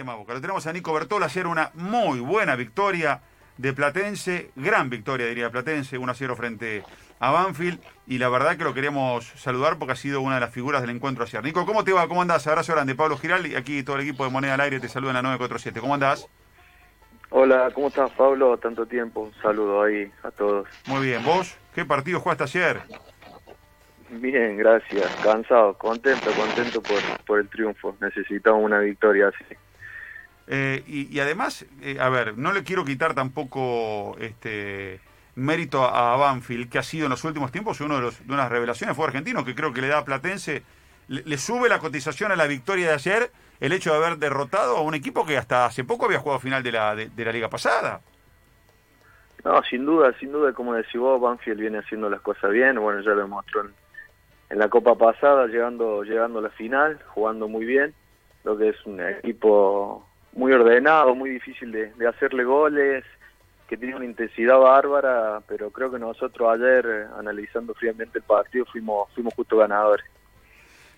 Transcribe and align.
tema 0.00 0.14
Boca. 0.14 0.32
Lo 0.32 0.40
tenemos 0.40 0.66
a 0.66 0.72
Nico 0.72 0.94
Bertola 0.94 1.26
ayer 1.26 1.46
una 1.46 1.72
muy 1.74 2.20
buena 2.20 2.56
victoria 2.56 3.20
de 3.58 3.74
Platense, 3.74 4.50
gran 4.56 4.88
victoria 4.88 5.26
diría 5.26 5.50
Platense, 5.50 5.98
1 5.98 6.10
a 6.10 6.14
0 6.14 6.36
frente 6.36 6.82
a 7.18 7.30
Banfield 7.30 7.78
y 8.06 8.16
la 8.16 8.30
verdad 8.30 8.56
que 8.56 8.64
lo 8.64 8.72
queríamos 8.72 9.26
saludar 9.36 9.78
porque 9.78 9.92
ha 9.92 9.96
sido 9.96 10.22
una 10.22 10.36
de 10.36 10.40
las 10.40 10.54
figuras 10.54 10.80
del 10.80 10.88
encuentro 10.88 11.24
ayer. 11.24 11.44
Nico, 11.44 11.66
¿cómo 11.66 11.84
te 11.84 11.92
va? 11.92 12.08
¿Cómo 12.08 12.22
andás? 12.22 12.46
Abrazo 12.46 12.72
grande, 12.72 12.94
Pablo 12.94 13.18
Giral 13.18 13.46
y 13.46 13.56
aquí 13.56 13.82
todo 13.82 13.96
el 13.96 14.02
equipo 14.02 14.24
de 14.24 14.30
Moneda 14.30 14.54
al 14.54 14.60
Aire 14.62 14.80
te 14.80 14.88
saluda 14.88 15.10
en 15.10 15.16
la 15.16 15.22
947. 15.22 15.78
¿Cómo 15.80 15.92
andás? 15.92 16.26
Hola, 17.28 17.70
¿cómo 17.74 17.88
estás 17.88 18.10
Pablo? 18.12 18.56
Tanto 18.56 18.86
tiempo, 18.86 19.20
un 19.20 19.34
saludo 19.42 19.82
ahí 19.82 20.10
a 20.22 20.30
todos. 20.30 20.66
Muy 20.86 21.04
bien, 21.04 21.22
¿vos? 21.22 21.58
¿Qué 21.74 21.84
partido 21.84 22.20
jugaste 22.20 22.44
ayer? 22.44 22.80
Bien, 24.08 24.56
gracias. 24.56 25.14
Cansado, 25.22 25.74
contento, 25.74 26.30
contento 26.32 26.82
por, 26.82 27.02
por 27.26 27.38
el 27.38 27.50
triunfo. 27.50 27.94
Necesitamos 28.00 28.64
una 28.64 28.78
victoria 28.78 29.28
así. 29.28 29.56
Eh, 30.52 30.82
y, 30.88 31.20
además, 31.20 31.64
eh, 31.80 31.98
a 32.00 32.08
ver, 32.08 32.36
no 32.36 32.52
le 32.52 32.64
quiero 32.64 32.84
quitar 32.84 33.14
tampoco 33.14 34.16
este 34.18 34.98
mérito 35.36 35.84
a, 35.84 36.16
Banfield, 36.16 36.68
que 36.68 36.80
ha 36.80 36.82
sido 36.82 37.06
en 37.06 37.10
los 37.10 37.22
últimos 37.22 37.52
tiempos 37.52 37.80
uno 37.80 37.94
de, 37.94 38.02
los, 38.02 38.26
de 38.26 38.34
unas 38.34 38.50
revelaciones, 38.50 38.96
fue 38.96 39.06
argentino, 39.06 39.44
que 39.44 39.54
creo 39.54 39.72
que 39.72 39.80
le 39.80 39.86
da 39.86 39.98
a 39.98 40.04
Platense, 40.04 40.64
le, 41.06 41.38
sube 41.38 41.68
la 41.68 41.78
cotización 41.78 42.32
a 42.32 42.36
la 42.36 42.48
victoria 42.48 42.88
de 42.88 42.94
ayer 42.94 43.30
el 43.60 43.72
hecho 43.72 43.92
de 43.92 43.98
haber 43.98 44.18
derrotado 44.18 44.76
a 44.76 44.80
un 44.80 44.96
equipo 44.96 45.24
que 45.24 45.38
hasta 45.38 45.66
hace 45.66 45.84
poco 45.84 46.06
había 46.06 46.18
jugado 46.18 46.40
final 46.40 46.64
de 46.64 46.72
la, 46.72 46.96
de, 46.96 47.10
de 47.10 47.24
la 47.24 47.30
liga 47.30 47.48
pasada. 47.48 48.00
No, 49.44 49.62
sin 49.62 49.86
duda, 49.86 50.12
sin 50.18 50.32
duda, 50.32 50.52
como 50.52 50.74
decís 50.74 51.00
vos, 51.00 51.20
Banfield 51.20 51.60
viene 51.60 51.78
haciendo 51.78 52.10
las 52.10 52.22
cosas 52.22 52.50
bien, 52.50 52.80
bueno, 52.80 53.00
ya 53.02 53.10
lo 53.10 53.22
demostró 53.22 53.60
en, 53.60 53.70
en 54.50 54.58
la 54.58 54.68
Copa 54.68 54.96
pasada, 54.96 55.46
llegando, 55.46 56.02
llegando 56.02 56.40
a 56.40 56.42
la 56.42 56.50
final, 56.50 56.98
jugando 57.06 57.46
muy 57.46 57.64
bien, 57.64 57.94
lo 58.42 58.58
que 58.58 58.70
es 58.70 58.84
un 58.84 59.00
equipo 59.00 60.09
muy 60.32 60.52
ordenado, 60.52 61.14
muy 61.14 61.30
difícil 61.30 61.72
de, 61.72 61.92
de 61.94 62.08
hacerle 62.08 62.44
goles, 62.44 63.04
que 63.70 63.76
tiene 63.76 63.94
una 63.94 64.04
intensidad 64.04 64.58
bárbara, 64.58 65.42
pero 65.46 65.70
creo 65.70 65.92
que 65.92 65.98
nosotros 66.00 66.52
ayer, 66.52 66.84
eh, 66.86 67.06
analizando 67.16 67.72
fríamente 67.72 68.18
el 68.18 68.24
partido, 68.24 68.64
fuimos, 68.66 69.08
fuimos 69.14 69.32
justo 69.34 69.58
ganadores. 69.58 70.04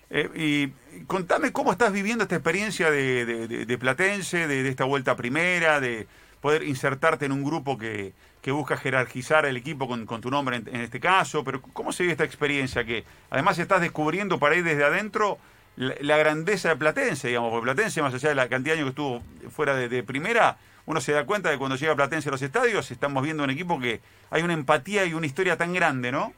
Eh, 0.09 0.29
y 0.33 1.03
contame 1.05 1.51
cómo 1.51 1.71
estás 1.71 1.93
viviendo 1.93 2.23
esta 2.23 2.35
experiencia 2.35 2.89
de, 2.89 3.25
de, 3.47 3.77
Platense, 3.77 4.47
de, 4.47 4.67
esta 4.67 4.85
vuelta 4.85 5.15
primera, 5.15 5.79
de 5.79 6.07
poder 6.41 6.63
insertarte 6.63 7.25
en 7.25 7.31
un 7.31 7.43
grupo 7.43 7.77
que, 7.77 8.13
que 8.41 8.51
busca 8.51 8.75
jerarquizar 8.75 9.45
el 9.45 9.55
equipo 9.55 9.87
con, 9.87 10.07
con 10.07 10.21
tu 10.21 10.31
nombre 10.31 10.57
en, 10.57 10.81
este 10.81 10.99
caso, 10.99 11.43
pero 11.43 11.61
¿cómo 11.61 11.91
se 11.91 12.03
vive 12.03 12.13
esta 12.13 12.25
experiencia? 12.25 12.83
Que 12.83 13.03
además 13.29 13.59
estás 13.59 13.81
descubriendo 13.81 14.39
para 14.39 14.55
ir 14.55 14.63
desde 14.63 14.83
adentro 14.83 15.37
la, 15.75 16.17
grandeza 16.17 16.69
de 16.69 16.75
Platense, 16.75 17.27
digamos, 17.27 17.51
porque 17.51 17.65
Platense, 17.65 18.01
más 18.01 18.13
allá 18.13 18.29
de 18.29 18.35
la 18.35 18.49
cantidad 18.49 18.75
de 18.75 18.81
años 18.81 18.93
que 18.93 19.01
estuvo 19.01 19.49
fuera 19.49 19.75
de, 19.75 19.89
de 19.89 20.03
primera, 20.03 20.57
uno 20.85 21.01
se 21.01 21.13
da 21.13 21.25
cuenta 21.25 21.49
de 21.49 21.55
que 21.55 21.59
cuando 21.59 21.77
llega 21.77 21.95
Platense 21.95 22.29
a 22.29 22.31
los 22.31 22.41
estadios 22.41 22.91
estamos 22.91 23.23
viendo 23.23 23.43
un 23.43 23.49
equipo 23.49 23.79
que 23.79 24.01
hay 24.29 24.43
una 24.43 24.53
empatía 24.53 25.05
y 25.05 25.13
una 25.13 25.25
historia 25.25 25.57
tan 25.57 25.73
grande, 25.73 26.11
¿no? 26.11 26.33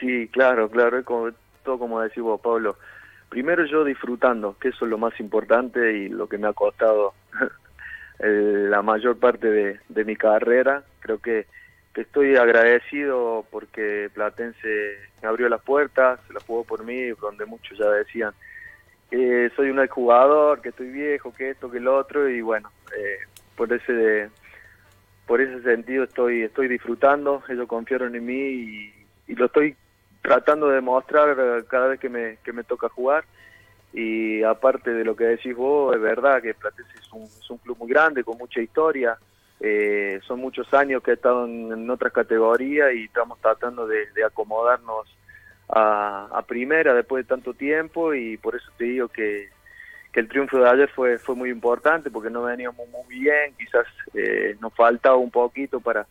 Sí, 0.00 0.28
claro, 0.28 0.68
claro, 0.68 0.98
es 0.98 1.04
como, 1.04 1.30
todo 1.62 1.78
como 1.78 2.00
decís 2.00 2.22
vos, 2.22 2.40
Pablo. 2.40 2.76
Primero 3.28 3.64
yo 3.66 3.84
disfrutando, 3.84 4.56
que 4.58 4.68
eso 4.68 4.84
es 4.84 4.90
lo 4.90 4.98
más 4.98 5.18
importante 5.18 5.92
y 5.92 6.08
lo 6.08 6.28
que 6.28 6.38
me 6.38 6.46
ha 6.46 6.52
costado 6.52 7.14
la 8.18 8.82
mayor 8.82 9.18
parte 9.18 9.50
de, 9.50 9.80
de 9.88 10.04
mi 10.04 10.16
carrera. 10.16 10.84
Creo 11.00 11.18
que, 11.18 11.46
que, 11.94 12.02
estoy 12.02 12.36
agradecido 12.36 13.46
porque 13.50 14.10
Platense 14.14 14.98
abrió 15.26 15.48
las 15.48 15.62
puertas, 15.62 16.20
se 16.26 16.32
la 16.32 16.40
jugó 16.40 16.64
por 16.64 16.84
mí, 16.84 17.10
donde 17.20 17.44
muchos 17.46 17.78
ya 17.78 17.88
decían 17.90 18.32
que 19.10 19.50
soy 19.54 19.70
un 19.70 19.86
jugador, 19.86 20.60
que 20.60 20.70
estoy 20.70 20.90
viejo, 20.90 21.32
que 21.32 21.50
esto, 21.50 21.70
que 21.70 21.80
lo 21.80 21.96
otro, 21.96 22.28
y 22.28 22.40
bueno, 22.40 22.70
eh, 22.96 23.18
por 23.56 23.72
ese 23.72 24.30
por 25.26 25.40
ese 25.40 25.62
sentido 25.62 26.04
estoy 26.04 26.42
estoy 26.42 26.68
disfrutando, 26.68 27.42
ellos 27.48 27.66
confiaron 27.66 28.14
en 28.14 28.26
mí 28.26 28.34
y, 28.34 28.94
y 29.28 29.34
lo 29.34 29.46
estoy 29.46 29.76
tratando 30.24 30.68
de 30.68 30.76
demostrar 30.76 31.36
cada 31.66 31.88
vez 31.88 32.00
que 32.00 32.08
me, 32.08 32.38
que 32.42 32.52
me 32.52 32.64
toca 32.64 32.88
jugar. 32.88 33.24
Y 33.92 34.42
aparte 34.42 34.92
de 34.92 35.04
lo 35.04 35.14
que 35.14 35.24
decís 35.24 35.54
vos, 35.54 35.94
es 35.94 36.00
verdad 36.00 36.42
que 36.42 36.54
Platense 36.54 36.98
es 36.98 37.12
un, 37.12 37.22
es 37.24 37.50
un 37.50 37.58
club 37.58 37.76
muy 37.78 37.88
grande, 37.88 38.24
con 38.24 38.38
mucha 38.38 38.60
historia, 38.60 39.16
eh, 39.66 40.20
son 40.26 40.40
muchos 40.40 40.72
años 40.74 41.02
que 41.02 41.12
he 41.12 41.14
estado 41.14 41.46
en, 41.46 41.88
otras 41.88 42.12
categorías 42.12 42.92
y 42.92 43.04
estamos 43.04 43.40
tratando 43.40 43.86
de, 43.86 44.06
acomodarnos 44.22 45.06
a, 45.70 46.28
a, 46.30 46.42
primera 46.42 46.92
después 46.92 47.24
de 47.24 47.28
tanto 47.30 47.54
tiempo 47.54 48.12
y 48.12 48.36
por 48.36 48.54
eso 48.54 48.70
te 48.76 48.84
digo 48.84 49.08
que, 49.08 49.48
que 50.12 50.20
el 50.20 50.28
triunfo 50.28 50.58
de 50.58 50.68
ayer 50.68 50.90
fue, 50.90 51.18
fue 51.18 51.34
muy 51.34 51.48
importante 51.48 52.10
porque 52.10 52.28
no 52.28 52.42
veníamos 52.42 52.86
muy 52.90 53.18
bien, 53.18 53.54
quizás 53.56 53.86
eh, 54.12 54.54
nos 54.60 54.74
faltaba 54.74 55.16
un 55.16 55.30
poquito 55.30 55.80
para 55.80 56.06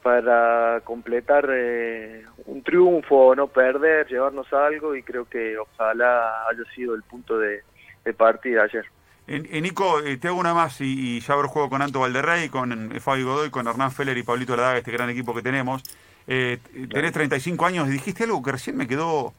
para 0.00 0.80
completar 0.84 1.48
eh, 1.52 2.24
un 2.46 2.62
triunfo, 2.62 3.34
no 3.34 3.48
perder, 3.48 4.06
llevarnos 4.08 4.52
algo 4.52 4.94
y 4.94 5.02
creo 5.02 5.28
que 5.28 5.56
ojalá 5.58 6.48
haya 6.48 6.64
sido 6.74 6.94
el 6.94 7.02
punto 7.02 7.38
de, 7.38 7.62
de 8.04 8.12
partida 8.12 8.64
ayer. 8.64 8.84
Eh, 9.28 9.42
eh, 9.50 9.60
Nico, 9.60 10.00
eh, 10.00 10.16
te 10.16 10.28
hago 10.28 10.38
una 10.38 10.52
más 10.52 10.80
y, 10.80 11.16
y 11.16 11.20
ya 11.20 11.34
haber 11.34 11.46
juego 11.46 11.70
con 11.70 11.80
Anto 11.80 12.00
Valderrey, 12.00 12.48
con 12.48 12.92
eh, 12.92 13.00
Fabi 13.00 13.22
Godoy, 13.22 13.50
con 13.50 13.66
Hernán 13.66 13.92
Feller 13.92 14.16
y 14.18 14.22
Pablito 14.22 14.56
Ladaga, 14.56 14.78
este 14.78 14.92
gran 14.92 15.10
equipo 15.10 15.34
que 15.34 15.42
tenemos. 15.42 15.82
Eh, 16.26 16.58
claro. 16.72 16.88
Tenés 16.88 17.12
35 17.12 17.66
años 17.66 17.88
y 17.88 17.92
dijiste 17.92 18.24
algo 18.24 18.42
que 18.42 18.52
recién 18.52 18.76
me 18.76 18.86
quedó 18.86 19.32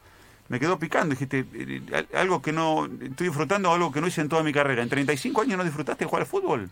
me 0.48 0.60
quedó 0.60 0.78
picando. 0.78 1.10
Dijiste 1.14 1.44
algo 2.14 2.42
que 2.42 2.52
no. 2.52 2.86
Estoy 2.86 3.28
disfrutando 3.28 3.72
algo 3.72 3.92
que 3.92 4.00
no 4.00 4.06
hice 4.06 4.20
en 4.20 4.28
toda 4.28 4.42
mi 4.42 4.52
carrera. 4.52 4.82
¿En 4.82 4.88
35 4.88 5.42
años 5.42 5.58
no 5.58 5.64
disfrutaste 5.64 6.04
de 6.04 6.08
jugar 6.08 6.22
al 6.22 6.28
fútbol? 6.28 6.68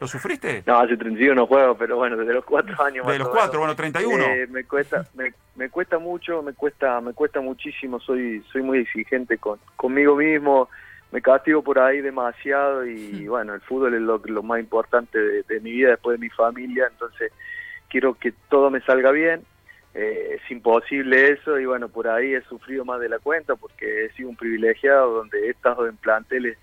¿Lo 0.00 0.08
sufriste? 0.08 0.64
No, 0.66 0.78
hace 0.78 0.96
31 0.96 1.34
no 1.34 1.46
juego, 1.46 1.76
pero 1.76 1.96
bueno, 1.96 2.16
desde 2.16 2.34
los 2.34 2.44
4 2.44 2.82
años. 2.82 3.06
De 3.06 3.18
los 3.18 3.28
4, 3.28 3.58
bueno, 3.58 3.76
31. 3.76 4.24
Eh, 4.24 4.46
me 4.48 4.64
cuesta 4.64 5.06
me, 5.14 5.32
me, 5.54 5.70
cuesta 5.70 5.98
mucho, 5.98 6.42
me 6.42 6.52
cuesta 6.52 7.00
me 7.00 7.12
cuesta 7.12 7.40
muchísimo, 7.40 8.00
soy 8.00 8.44
soy 8.52 8.62
muy 8.62 8.78
exigente 8.78 9.38
con 9.38 9.58
conmigo 9.76 10.16
mismo, 10.16 10.68
me 11.14 11.22
castigo 11.22 11.62
por 11.62 11.78
ahí 11.78 12.00
demasiado 12.00 12.84
y 12.84 12.98
sí. 12.98 13.28
bueno, 13.28 13.54
el 13.54 13.60
fútbol 13.60 13.94
es 13.94 14.00
lo, 14.00 14.18
lo 14.18 14.42
más 14.42 14.58
importante 14.58 15.16
de, 15.16 15.44
de, 15.44 15.60
mi 15.60 15.70
vida 15.70 15.90
después 15.90 16.18
de 16.18 16.26
mi 16.26 16.28
familia, 16.28 16.88
entonces 16.90 17.30
quiero 17.88 18.14
que 18.14 18.34
todo 18.50 18.68
me 18.68 18.80
salga 18.80 19.12
bien. 19.12 19.44
Eh, 19.94 20.40
es 20.40 20.50
imposible 20.50 21.30
eso 21.30 21.56
y 21.60 21.66
bueno, 21.66 21.88
por 21.88 22.08
ahí 22.08 22.34
he 22.34 22.42
sufrido 22.42 22.84
más 22.84 22.98
de 22.98 23.08
la 23.08 23.20
cuenta 23.20 23.54
porque 23.54 24.06
he 24.06 24.12
sido 24.14 24.28
un 24.28 24.34
privilegiado 24.34 25.14
donde 25.14 25.46
he 25.46 25.50
estado 25.50 25.86
en 25.86 25.96
planteles 25.96 26.58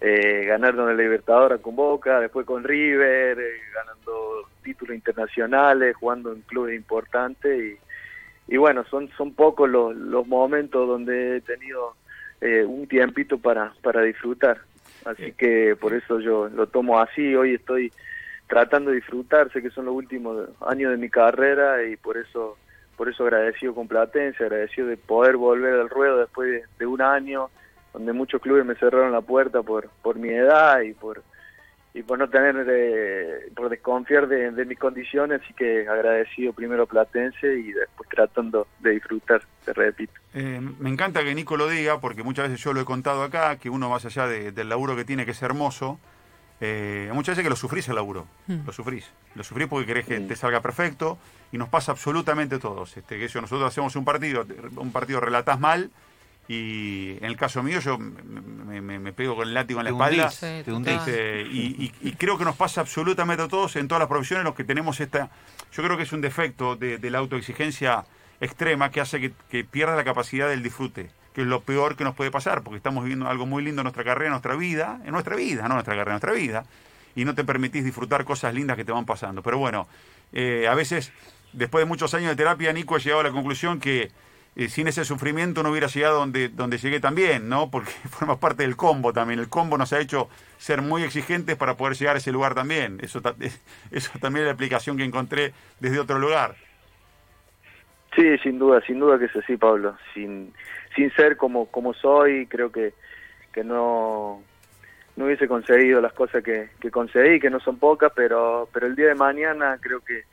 eh, 0.00 0.44
ganando 0.46 0.86
la 0.86 0.94
Libertadora 0.94 1.58
con 1.58 1.74
Boca, 1.74 2.20
después 2.20 2.46
con 2.46 2.62
River, 2.62 3.36
eh, 3.36 3.60
ganando 3.74 4.48
títulos 4.62 4.94
internacionales, 4.94 5.96
jugando 5.96 6.32
en 6.32 6.42
clubes 6.42 6.76
importantes 6.76 7.60
y, 7.60 8.54
y 8.54 8.56
bueno, 8.58 8.84
son, 8.84 9.10
son 9.16 9.34
pocos 9.34 9.68
los, 9.68 9.96
los 9.96 10.28
momentos 10.28 10.86
donde 10.86 11.38
he 11.38 11.40
tenido 11.40 11.96
eh, 12.42 12.64
un 12.64 12.86
tiempito 12.88 13.38
para, 13.38 13.72
para 13.82 14.02
disfrutar. 14.02 14.58
Así 15.04 15.32
que 15.32 15.76
por 15.80 15.94
eso 15.94 16.20
yo 16.20 16.48
lo 16.48 16.66
tomo 16.66 17.00
así, 17.00 17.34
hoy 17.34 17.54
estoy 17.54 17.92
tratando 18.48 18.90
de 18.90 18.96
disfrutar, 18.96 19.50
sé 19.52 19.62
que 19.62 19.70
son 19.70 19.86
los 19.86 19.94
últimos 19.94 20.48
años 20.60 20.90
de 20.90 20.96
mi 20.96 21.08
carrera 21.08 21.82
y 21.84 21.96
por 21.96 22.16
eso 22.16 22.58
por 22.96 23.08
eso 23.08 23.24
agradecido 23.24 23.74
con 23.74 23.88
Platense, 23.88 24.44
agradecido 24.44 24.86
de 24.88 24.96
poder 24.96 25.36
volver 25.36 25.74
al 25.74 25.88
ruedo 25.88 26.18
después 26.18 26.50
de, 26.50 26.64
de 26.78 26.86
un 26.86 27.00
año, 27.00 27.48
donde 27.92 28.12
muchos 28.12 28.40
clubes 28.42 28.66
me 28.66 28.74
cerraron 28.74 29.12
la 29.12 29.22
puerta 29.22 29.62
por 29.62 29.88
por 30.02 30.16
mi 30.16 30.28
edad 30.28 30.80
y 30.82 30.92
por 30.92 31.22
y 31.94 32.02
por 32.02 32.18
no 32.18 32.28
tener 32.28 32.66
eh, 32.70 33.50
por 33.54 33.68
desconfiar 33.68 34.26
de, 34.26 34.50
de, 34.50 34.64
mis 34.64 34.78
condiciones 34.78 35.42
así 35.42 35.52
que 35.54 35.86
agradecido 35.88 36.52
primero 36.52 36.86
Platense 36.86 37.58
y 37.58 37.72
después 37.72 38.08
tratando 38.08 38.66
de 38.80 38.90
disfrutar 38.92 39.42
te 39.64 39.72
repito 39.72 40.14
eh, 40.34 40.60
me 40.78 40.88
encanta 40.88 41.22
que 41.22 41.34
Nico 41.34 41.56
lo 41.56 41.68
diga 41.68 42.00
porque 42.00 42.22
muchas 42.22 42.48
veces 42.48 42.64
yo 42.64 42.72
lo 42.72 42.80
he 42.80 42.84
contado 42.84 43.22
acá 43.22 43.56
que 43.56 43.68
uno 43.68 43.90
más 43.90 44.04
allá 44.06 44.26
de, 44.26 44.52
del 44.52 44.68
laburo 44.68 44.96
que 44.96 45.04
tiene 45.04 45.26
que 45.26 45.34
ser 45.34 45.50
hermoso 45.50 45.98
eh, 46.64 47.10
muchas 47.12 47.32
veces 47.32 47.42
que 47.42 47.50
lo 47.50 47.56
sufrís 47.56 47.88
el 47.88 47.96
laburo, 47.96 48.28
mm. 48.46 48.64
lo 48.64 48.72
sufrís. 48.72 49.10
Lo 49.34 49.42
sufrís 49.42 49.66
porque 49.66 49.84
querés 49.84 50.06
que 50.06 50.20
mm. 50.20 50.28
te 50.28 50.36
salga 50.36 50.60
perfecto 50.60 51.18
y 51.50 51.58
nos 51.58 51.68
pasa 51.68 51.90
absolutamente 51.90 52.54
a 52.54 52.58
todos. 52.60 52.96
Este, 52.96 53.18
que 53.18 53.24
eso, 53.24 53.40
nosotros 53.40 53.66
hacemos 53.66 53.96
un 53.96 54.04
partido, 54.04 54.46
un 54.76 54.92
partido 54.92 55.18
relatás 55.18 55.58
mal 55.58 55.90
y 56.52 57.16
en 57.18 57.24
el 57.24 57.36
caso 57.36 57.62
mío 57.62 57.80
yo 57.80 57.96
me, 57.96 58.80
me, 58.82 58.98
me 58.98 59.12
pego 59.12 59.36
con 59.36 59.48
el 59.48 59.54
látigo 59.54 59.80
en 59.80 59.84
la 59.84 59.90
espalda 59.90 60.26
este, 60.26 61.46
y, 61.50 61.92
y, 62.02 62.08
y, 62.08 62.12
creo 62.12 62.36
que 62.36 62.44
nos 62.44 62.56
pasa 62.56 62.82
absolutamente 62.82 63.42
a 63.42 63.48
todos 63.48 63.76
en 63.76 63.88
todas 63.88 64.00
las 64.00 64.08
profesiones 64.08 64.44
los 64.44 64.54
que 64.54 64.64
tenemos 64.64 65.00
esta 65.00 65.30
yo 65.72 65.82
creo 65.82 65.96
que 65.96 66.02
es 66.02 66.12
un 66.12 66.20
defecto 66.20 66.76
de, 66.76 66.98
de 66.98 67.10
la 67.10 67.18
autoexigencia 67.18 68.04
extrema 68.40 68.90
que 68.90 69.00
hace 69.00 69.18
que, 69.18 69.32
que 69.48 69.64
pierda 69.64 69.96
la 69.96 70.04
capacidad 70.04 70.48
del 70.48 70.62
disfrute 70.62 71.08
que 71.32 71.40
es 71.40 71.46
lo 71.46 71.62
peor 71.62 71.96
que 71.96 72.04
nos 72.04 72.14
puede 72.14 72.30
pasar, 72.30 72.62
porque 72.62 72.76
estamos 72.76 73.04
viviendo 73.04 73.26
algo 73.26 73.46
muy 73.46 73.62
lindo 73.62 73.80
en 73.80 73.84
nuestra 73.84 74.04
carrera, 74.04 74.26
en 74.26 74.32
nuestra 74.32 74.54
vida, 74.54 75.00
en 75.04 75.12
nuestra 75.12 75.34
vida, 75.34 75.62
no 75.66 75.74
nuestra 75.74 75.94
carrera, 75.94 76.10
en 76.10 76.20
nuestra 76.20 76.32
vida, 76.32 76.66
y 77.14 77.24
no 77.24 77.34
te 77.34 77.42
permitís 77.42 77.84
disfrutar 77.84 78.26
cosas 78.26 78.52
lindas 78.52 78.76
que 78.76 78.84
te 78.84 78.92
van 78.92 79.06
pasando. 79.06 79.42
Pero 79.42 79.56
bueno, 79.56 79.88
eh, 80.34 80.66
a 80.68 80.74
veces, 80.74 81.10
después 81.54 81.82
de 81.82 81.86
muchos 81.88 82.12
años 82.12 82.28
de 82.28 82.36
terapia, 82.36 82.70
Nico 82.74 82.96
ha 82.96 82.98
llegado 82.98 83.20
a 83.20 83.24
la 83.24 83.30
conclusión 83.30 83.80
que, 83.80 84.10
eh, 84.54 84.68
sin 84.68 84.86
ese 84.86 85.04
sufrimiento 85.04 85.62
no 85.62 85.70
hubiera 85.70 85.86
llegado 85.86 86.18
donde, 86.18 86.48
donde 86.50 86.76
llegué 86.76 87.00
también, 87.00 87.48
¿no? 87.48 87.70
Porque 87.70 87.90
forma 88.10 88.38
parte 88.38 88.64
del 88.64 88.76
combo 88.76 89.12
también. 89.12 89.40
El 89.40 89.48
combo 89.48 89.78
nos 89.78 89.92
ha 89.92 90.00
hecho 90.00 90.28
ser 90.58 90.82
muy 90.82 91.02
exigentes 91.02 91.56
para 91.56 91.76
poder 91.76 91.96
llegar 91.96 92.16
a 92.16 92.18
ese 92.18 92.32
lugar 92.32 92.54
también. 92.54 92.98
Eso, 93.02 93.20
eso 93.90 94.18
también 94.20 94.44
es 94.44 94.46
la 94.46 94.52
explicación 94.52 94.96
que 94.96 95.04
encontré 95.04 95.52
desde 95.80 95.98
otro 95.98 96.18
lugar. 96.18 96.54
Sí, 98.14 98.36
sin 98.42 98.58
duda, 98.58 98.82
sin 98.86 99.00
duda 99.00 99.18
que 99.18 99.24
es 99.24 99.36
así, 99.36 99.56
Pablo. 99.56 99.96
Sin, 100.12 100.52
sin 100.94 101.10
ser 101.14 101.38
como, 101.38 101.66
como 101.66 101.94
soy, 101.94 102.46
creo 102.46 102.70
que, 102.70 102.92
que 103.52 103.64
no, 103.64 104.42
no 105.16 105.24
hubiese 105.24 105.48
conseguido 105.48 106.02
las 106.02 106.12
cosas 106.12 106.44
que, 106.44 106.68
que 106.78 106.90
conseguí, 106.90 107.40
que 107.40 107.48
no 107.48 107.58
son 107.60 107.78
pocas, 107.78 108.12
pero, 108.14 108.68
pero 108.70 108.86
el 108.86 108.96
día 108.96 109.08
de 109.08 109.14
mañana 109.14 109.78
creo 109.80 110.00
que 110.00 110.24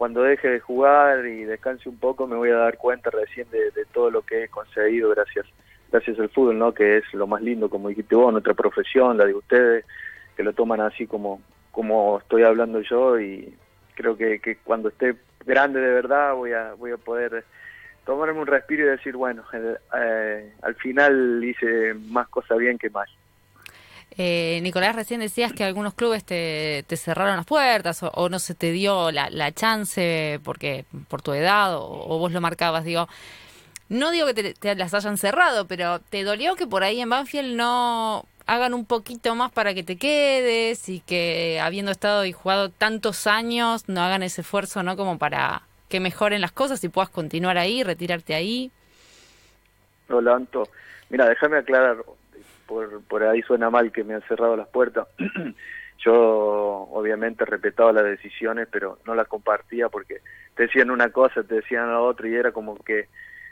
cuando 0.00 0.22
deje 0.22 0.48
de 0.48 0.60
jugar 0.60 1.26
y 1.26 1.44
descanse 1.44 1.86
un 1.86 1.98
poco 1.98 2.26
me 2.26 2.34
voy 2.34 2.48
a 2.48 2.56
dar 2.56 2.78
cuenta 2.78 3.10
recién 3.10 3.46
de, 3.50 3.70
todo 3.92 4.10
lo 4.10 4.22
que 4.22 4.44
he 4.44 4.48
conseguido 4.48 5.10
gracias 5.10 5.44
gracias 5.92 6.18
al 6.18 6.30
fútbol, 6.30 6.58
¿no? 6.58 6.72
Que 6.72 6.96
es 6.96 7.04
lo 7.12 7.26
más 7.26 7.42
lindo, 7.42 7.68
como 7.68 7.90
dijiste 7.90 8.14
vos, 8.14 8.32
nuestra 8.32 8.54
profesión, 8.54 9.18
la 9.18 9.26
de 9.26 9.34
ustedes, 9.34 9.84
que 10.34 10.42
lo 10.42 10.54
toman 10.54 10.80
así 10.80 11.06
como 11.06 11.42
como 11.70 12.18
estoy 12.18 12.44
hablando 12.44 12.80
yo 12.80 13.20
y 13.20 13.54
creo 13.94 14.16
que, 14.16 14.38
que 14.38 14.56
cuando 14.64 14.88
esté 14.88 15.16
grande 15.44 15.80
de 15.80 15.92
verdad 15.92 16.32
voy 16.32 16.54
a 16.54 16.72
voy 16.78 16.92
a 16.92 16.96
poder 16.96 17.44
tomarme 18.06 18.40
un 18.40 18.46
respiro 18.46 18.86
y 18.86 18.88
decir, 18.88 19.14
bueno, 19.16 19.44
eh, 19.52 20.54
al 20.62 20.76
final 20.76 21.44
hice 21.44 21.92
más 21.92 22.26
cosas 22.28 22.56
bien 22.56 22.78
que 22.78 22.88
mal. 22.88 23.06
Eh, 24.16 24.60
Nicolás, 24.62 24.96
recién 24.96 25.20
decías 25.20 25.52
que 25.52 25.64
algunos 25.64 25.94
clubes 25.94 26.24
te, 26.24 26.84
cerraron 26.96 27.36
las 27.36 27.46
puertas 27.46 28.02
o, 28.02 28.28
no 28.28 28.38
se 28.38 28.54
te 28.54 28.72
dio 28.72 29.10
la, 29.10 29.52
chance 29.52 30.40
porque 30.44 30.84
por 31.08 31.22
tu 31.22 31.32
edad 31.32 31.76
o, 31.76 32.18
vos 32.18 32.32
lo 32.32 32.40
marcabas. 32.40 32.84
Digo, 32.84 33.08
no 33.88 34.10
digo 34.10 34.26
que 34.26 34.54
te, 34.54 34.74
las 34.74 34.94
hayan 34.94 35.16
cerrado, 35.16 35.66
pero 35.66 36.00
¿te 36.00 36.24
dolió 36.24 36.56
que 36.56 36.66
por 36.66 36.82
ahí 36.82 37.00
en 37.00 37.10
Banfield 37.10 37.56
no 37.56 38.24
hagan 38.46 38.74
un 38.74 38.84
poquito 38.84 39.34
más 39.36 39.52
para 39.52 39.74
que 39.74 39.84
te 39.84 39.96
quedes 39.96 40.88
y 40.88 41.00
que 41.00 41.60
habiendo 41.62 41.92
estado 41.92 42.24
y 42.24 42.32
jugado 42.32 42.68
tantos 42.68 43.26
años 43.28 43.88
no 43.88 44.02
hagan 44.02 44.24
ese 44.24 44.40
esfuerzo, 44.40 44.82
¿no? 44.82 44.96
Como 44.96 45.18
para 45.18 45.62
que 45.88 46.00
mejoren 46.00 46.40
las 46.40 46.52
cosas 46.52 46.82
y 46.82 46.88
puedas 46.88 47.10
continuar 47.10 47.58
ahí, 47.58 47.84
retirarte 47.84 48.34
ahí. 48.34 48.70
Hola, 50.08 50.34
Anto. 50.34 50.64
Mira, 51.10 51.28
déjame 51.28 51.58
aclarar 51.58 51.98
por, 52.70 53.02
por 53.02 53.24
ahí 53.24 53.42
suena 53.42 53.68
mal 53.68 53.90
que 53.90 54.04
me 54.04 54.14
han 54.14 54.22
cerrado 54.22 54.56
las 54.56 54.68
puertas. 54.68 55.08
Yo 55.98 56.14
obviamente 56.14 57.44
respetaba 57.44 57.92
las 57.92 58.04
decisiones, 58.04 58.68
pero 58.70 58.98
no 59.04 59.14
las 59.16 59.26
compartía 59.26 59.88
porque 59.88 60.20
te 60.54 60.62
decían 60.62 60.90
una 60.90 61.10
cosa, 61.10 61.42
te 61.42 61.56
decían 61.56 61.88
la 61.88 62.00
otra 62.00 62.28
y 62.28 62.34
era 62.34 62.52
como 62.52 62.76
que, 62.76 63.08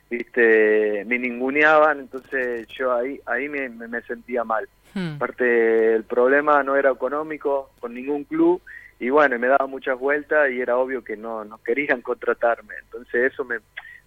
viste, 0.09 1.05
me 1.05 1.19
ninguneaban, 1.19 1.99
entonces 1.99 2.67
yo 2.69 2.94
ahí 2.94 3.20
ahí 3.26 3.50
me, 3.50 3.69
me 3.69 4.00
sentía 4.03 4.44
mal. 4.44 4.67
Hmm. 4.94 5.17
Aparte, 5.17 5.94
el 5.94 6.05
problema 6.05 6.62
no 6.62 6.76
era 6.76 6.91
económico 6.91 7.71
con 7.81 7.93
ningún 7.93 8.25
club 8.25 8.62
y 8.99 9.11
bueno, 9.11 9.38
me 9.38 9.49
daba 9.49 9.67
muchas 9.67 9.99
vueltas 9.99 10.50
y 10.50 10.61
era 10.61 10.79
obvio 10.79 11.05
que 11.05 11.19
no, 11.19 11.44
no 11.44 11.59
querían 11.59 12.00
contratarme. 12.11 12.75
Entonces 12.82 13.32
eso 13.32 13.44
me, 13.44 13.59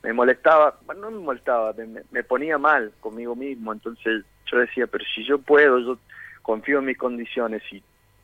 me 0.04 0.14
molestaba, 0.14 0.80
no 0.98 1.12
me 1.12 1.20
molestaba, 1.20 1.74
me, 2.12 2.24
ponía 2.24 2.58
mal 2.58 2.92
conmigo 3.00 3.36
mismo, 3.36 3.72
entonces 3.72 4.26
yo 4.46 4.60
decía, 4.60 4.88
pero 4.88 5.04
si 5.16 5.24
yo 5.26 5.40
puedo, 5.40 5.80
yo 5.80 5.98
confío 6.42 6.80
en 6.80 6.86
mis 6.86 6.98
condiciones, 6.98 7.62
y 7.72 7.84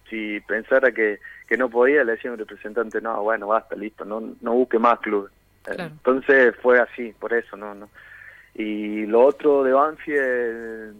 si 0.10 0.40
pensara 0.42 0.92
que, 0.92 1.20
que 1.48 1.58
no 1.58 1.70
podía, 1.70 2.04
le 2.04 2.14
decía 2.14 2.32
a 2.32 2.34
mi 2.34 2.40
representante, 2.40 3.02
no, 3.02 3.22
bueno, 3.24 3.48
basta, 3.48 3.76
listo, 3.76 4.06
no, 4.06 4.36
no 4.42 4.54
busque 4.54 4.80
más 4.80 5.00
clubes. 5.00 5.32
Entonces 5.68 6.56
fue 6.62 6.80
así, 6.80 7.14
por 7.20 7.34
eso, 7.34 7.58
no, 7.58 7.76
no. 7.76 7.90
Y 8.56 9.06
lo 9.06 9.26
otro 9.26 9.64
de 9.64 9.74
Banfield, 9.74 10.96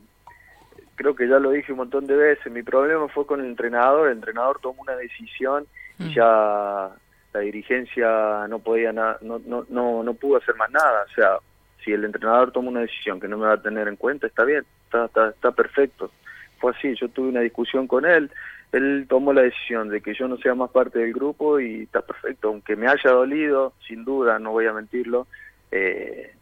creo 0.96 1.16
que 1.16 1.28
ya 1.28 1.40
lo 1.40 1.52
dije 1.52 1.72
un 1.72 1.80
montón 1.80 2.06
de 2.06 2.16
veces, 2.16 2.52
mi 2.52 2.64
problema 2.64 3.08
fue 3.08 3.26
con 3.26 3.40
el 3.40 3.48
entrenador, 3.48 4.08
el 4.08 4.18
entrenador 4.18 4.60
tomó 4.60 4.82
una 4.82 4.96
decisión 4.96 5.66
y 6.00 6.06
mm. 6.06 6.14
ya 6.14 6.90
la 7.34 7.40
dirigencia 7.40 8.48
no 8.48 8.60
podía 8.60 8.92
no, 8.92 9.16
no, 9.22 9.66
no, 9.70 10.04
no 10.04 10.14
pudo 10.16 10.38
hacer 10.38 10.56
más 10.56 10.70
nada. 10.72 11.06
O 11.10 11.14
sea, 11.14 11.38
si 11.84 11.92
el 11.92 12.04
entrenador 12.04 12.52
toma 12.52 12.70
una 12.70 12.82
decisión 12.82 13.20
que 13.20 13.28
no 13.28 13.38
me 13.38 13.48
va 13.48 13.54
a 13.54 13.62
tener 13.62 13.88
en 13.88 13.96
cuenta, 13.96 14.28
está 14.28 14.44
bien, 14.44 14.66
está, 14.88 15.06
está, 15.06 15.30
está 15.30 15.52
perfecto. 15.52 16.12
Fue 16.60 16.72
así, 16.72 16.96
yo 17.00 17.08
tuve 17.10 17.30
una 17.30 17.42
discusión 17.42 17.88
con 17.88 18.06
él, 18.06 18.32
él 18.72 19.06
tomó 19.08 19.32
la 19.34 19.44
decisión 19.44 19.90
de 19.90 20.02
que 20.02 20.14
yo 20.14 20.28
no 20.28 20.38
sea 20.38 20.56
más 20.56 20.72
parte 20.72 21.00
del 21.00 21.14
grupo 21.14 21.60
y 21.60 21.84
está 21.84 22.02
perfecto, 22.02 22.50
aunque 22.50 22.76
me 22.76 22.88
haya 22.88 23.12
dolido, 23.12 23.74
sin 23.88 24.04
duda, 24.04 24.40
no 24.40 24.52
voy 24.52 24.66
a 24.66 24.74
mentirlo, 24.74 25.28
eh, 25.72 26.34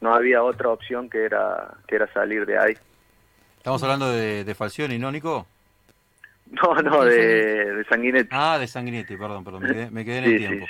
no 0.00 0.14
había 0.14 0.42
otra 0.42 0.70
opción 0.70 1.10
que 1.10 1.24
era, 1.24 1.74
que 1.86 1.96
era 1.96 2.12
salir 2.12 2.46
de 2.46 2.58
ahí. 2.58 2.74
Estamos 3.58 3.82
hablando 3.82 4.10
de, 4.12 4.44
de 4.44 4.54
Falcioni, 4.54 4.98
¿no, 4.98 5.10
Nico? 5.10 5.46
No, 6.62 6.76
no, 6.76 7.04
de, 7.04 7.74
de 7.74 7.84
Sanguinetti. 7.86 8.28
Ah, 8.30 8.56
de 8.56 8.68
Sanguinetti, 8.68 9.16
perdón, 9.16 9.42
perdón, 9.42 9.62
me 9.90 10.04
quedé, 10.04 10.18
en 10.18 10.24
el 10.24 10.38
tiempo. 10.38 10.66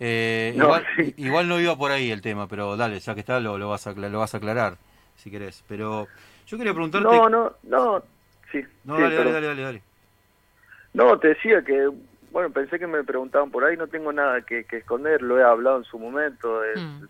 Eh, 0.00 0.54
igual, 0.56 0.84
igual, 1.16 1.48
no 1.48 1.60
iba 1.60 1.76
por 1.76 1.92
ahí 1.92 2.10
el 2.10 2.20
tema, 2.20 2.48
pero 2.48 2.76
dale, 2.76 2.98
ya 2.98 3.14
que 3.14 3.20
está, 3.20 3.38
lo, 3.38 3.56
lo, 3.56 3.68
vas, 3.68 3.86
a, 3.86 3.92
lo 3.92 4.18
vas 4.18 4.34
a 4.34 4.38
aclarar, 4.38 4.76
si 5.14 5.30
querés. 5.30 5.62
Pero 5.68 6.08
yo 6.50 6.58
quería 6.58 6.72
preguntarte... 6.72 7.06
No, 7.06 7.28
no, 7.28 7.52
no, 7.62 8.02
sí. 8.50 8.60
No, 8.84 8.98
dale, 8.98 9.14
dale, 9.14 9.32
dale, 9.32 9.62
dale, 9.62 9.82
No, 10.92 11.16
te 11.18 11.28
decía 11.28 11.62
que, 11.62 11.88
bueno, 12.32 12.50
pensé 12.50 12.78
que 12.78 12.88
me 12.88 13.04
preguntaban 13.04 13.52
por 13.52 13.64
ahí, 13.64 13.76
no 13.76 13.86
tengo 13.86 14.12
nada 14.12 14.40
que, 14.42 14.64
que 14.64 14.78
esconder, 14.78 15.22
lo 15.22 15.38
he 15.38 15.44
hablado 15.44 15.78
en 15.78 15.84
su 15.84 15.96
momento, 15.98 16.60
mm. 16.74 17.04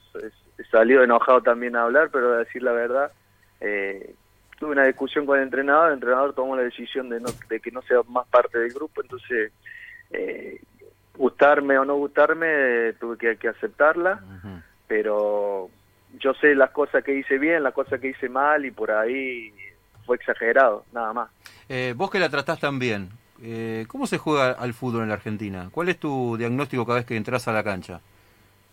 he 0.59 0.65
salido 0.65 1.03
enojado 1.03 1.41
también 1.41 1.75
a 1.75 1.85
hablar, 1.85 2.11
pero 2.13 2.35
a 2.35 2.39
decir 2.39 2.63
la 2.63 2.73
verdad, 2.73 3.13
eh, 3.61 4.15
tuve 4.59 4.73
una 4.73 4.85
discusión 4.85 5.25
con 5.25 5.39
el 5.39 5.45
entrenador, 5.45 5.89
el 5.89 5.95
entrenador 5.95 6.35
tomó 6.35 6.55
la 6.55 6.63
decisión 6.63 7.09
de, 7.09 7.21
no, 7.21 7.29
de 7.49 7.61
que 7.61 7.71
no 7.71 7.81
sea 7.83 8.03
más 8.09 8.27
parte 8.29 8.59
del 8.59 8.75
grupo, 8.75 9.01
entonces 9.01 9.53
eh, 10.11 10.61
gustarme 11.17 11.79
o 11.79 11.87
no 11.87 11.97
gustarme 11.97 12.93
tuve 13.01 13.17
que, 13.17 13.37
que 13.39 13.49
aceptarla, 13.49 14.21
pero 14.87 15.71
yo 16.19 16.35
sé 16.35 16.55
las 16.55 16.71
cosas 16.71 17.05
que 17.05 17.15
hice 17.15 17.39
bien, 17.39 17.63
las 17.63 17.75
cosas 17.75 18.01
que 18.01 18.09
hice 18.09 18.29
mal 18.29 18.65
y 18.65 18.71
por 18.71 18.91
ahí 18.91 19.53
fue 20.05 20.17
exagerado, 20.17 20.85
nada 20.93 21.13
más. 21.13 21.31
Eh, 21.69 21.95
vos 21.97 22.11
que 22.11 22.19
la 22.19 22.29
tratás 22.29 22.59
tan 22.59 22.79
bien, 22.79 23.11
eh, 23.43 23.85
¿cómo 23.89 24.07
se 24.07 24.19
juega 24.19 24.53
al 24.53 24.75
fútbol 24.75 25.03
en 25.03 25.09
la 25.09 25.15
Argentina? 25.15 25.69
¿Cuál 25.71 25.89
es 25.89 25.99
tu 25.99 26.37
diagnóstico 26.37 26.85
cada 26.85 26.99
vez 26.99 27.07
que 27.07 27.17
entras 27.17 27.47
a 27.49 27.53
la 27.53 27.63
cancha? 27.63 28.01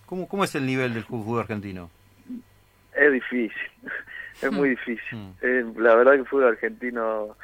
¿Cómo, 0.06 0.28
cómo 0.28 0.44
es 0.44 0.56
el 0.56 0.66
nivel 0.66 0.94
del 0.94 1.04
fútbol 1.04 1.40
argentino? 1.40 1.90
Es 2.96 3.12
difícil 3.12 3.52
es 4.42 4.52
muy 4.52 4.70
difícil. 4.70 5.18
Mm. 5.18 5.30
Eh, 5.42 5.66
la 5.78 5.96
verdad 5.96 6.14
que 6.14 6.20
el 6.20 6.28
fútbol 6.28 6.50
argentino 6.50 7.36